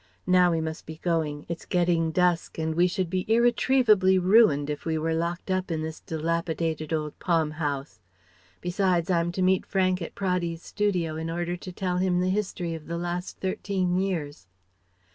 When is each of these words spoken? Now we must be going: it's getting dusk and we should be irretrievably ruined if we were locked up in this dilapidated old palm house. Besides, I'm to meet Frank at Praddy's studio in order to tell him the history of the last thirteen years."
Now 0.25 0.49
we 0.49 0.61
must 0.61 0.87
be 0.87 0.95
going: 0.97 1.45
it's 1.47 1.67
getting 1.67 2.09
dusk 2.11 2.57
and 2.57 2.73
we 2.73 2.87
should 2.87 3.07
be 3.07 3.23
irretrievably 3.31 4.17
ruined 4.17 4.67
if 4.67 4.83
we 4.83 4.97
were 4.97 5.13
locked 5.13 5.51
up 5.51 5.69
in 5.69 5.83
this 5.83 5.99
dilapidated 5.99 6.91
old 6.91 7.19
palm 7.19 7.51
house. 7.51 7.99
Besides, 8.61 9.11
I'm 9.11 9.31
to 9.33 9.43
meet 9.43 9.63
Frank 9.63 10.01
at 10.01 10.15
Praddy's 10.15 10.63
studio 10.63 11.17
in 11.17 11.29
order 11.29 11.55
to 11.55 11.71
tell 11.71 11.97
him 11.97 12.19
the 12.19 12.31
history 12.31 12.73
of 12.73 12.87
the 12.87 12.97
last 12.97 13.37
thirteen 13.41 13.95
years." 13.95 14.47